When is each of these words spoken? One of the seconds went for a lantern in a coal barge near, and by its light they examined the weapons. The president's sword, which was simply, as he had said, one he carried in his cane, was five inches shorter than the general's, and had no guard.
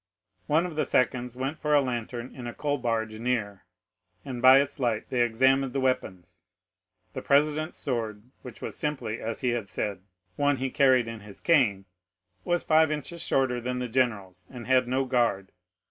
One 0.47 0.65
of 0.65 0.75
the 0.75 0.83
seconds 0.83 1.35
went 1.35 1.59
for 1.59 1.75
a 1.75 1.79
lantern 1.79 2.33
in 2.33 2.47
a 2.47 2.55
coal 2.55 2.79
barge 2.79 3.19
near, 3.19 3.65
and 4.25 4.41
by 4.41 4.59
its 4.59 4.79
light 4.79 5.11
they 5.11 5.21
examined 5.21 5.73
the 5.73 5.79
weapons. 5.79 6.41
The 7.13 7.21
president's 7.21 7.77
sword, 7.77 8.23
which 8.41 8.63
was 8.63 8.75
simply, 8.75 9.21
as 9.21 9.41
he 9.41 9.49
had 9.49 9.69
said, 9.69 10.01
one 10.37 10.57
he 10.57 10.71
carried 10.71 11.07
in 11.07 11.19
his 11.19 11.39
cane, 11.39 11.85
was 12.43 12.63
five 12.63 12.89
inches 12.91 13.21
shorter 13.21 13.61
than 13.61 13.77
the 13.77 13.87
general's, 13.87 14.47
and 14.49 14.65
had 14.65 14.87
no 14.87 15.05
guard. 15.05 15.51